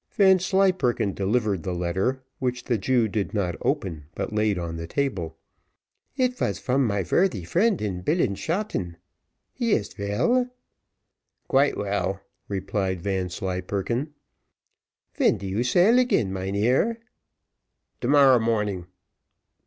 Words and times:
Vanslyperken 0.13 1.13
delivered 1.13 1.61
the 1.61 1.75
letter, 1.75 2.23
which 2.39 2.63
the 2.63 2.79
Jew 2.79 3.07
did 3.07 3.35
not 3.35 3.53
open, 3.61 4.05
but 4.15 4.33
laid 4.33 4.57
on 4.57 4.75
the 4.75 4.87
table. 4.87 5.37
"It 6.17 6.35
vas 6.35 6.57
from 6.57 6.87
my 6.87 7.05
worthy 7.11 7.43
friend 7.43 7.79
in 7.79 8.01
Billen 8.01 8.33
Shaaten. 8.35 8.95
He 9.53 9.73
ist 9.73 9.95
veil?" 9.95 10.47
"Quite 11.47 11.77
well," 11.77 12.19
replied 12.47 12.99
Vanslyperken. 13.03 14.11
"Ven 15.13 15.37
do 15.37 15.45
you 15.45 15.63
sail 15.63 15.99
again, 15.99 16.33
mynheer?" 16.33 16.99
"To 18.01 18.07
morrow 18.07 18.39
morning." 18.39 18.87